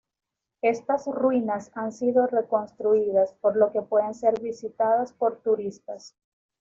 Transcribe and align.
Estas 0.63 1.05
ruinas 1.05 1.69
han 1.75 1.91
sido 1.91 2.25
reconstruidas, 2.25 3.33
por 3.35 3.55
lo 3.55 3.71
que 3.71 3.83
pueden 3.83 4.15
ser 4.15 4.41
visitadas 4.41 5.13
por 5.13 5.39
turistas. 5.43 6.15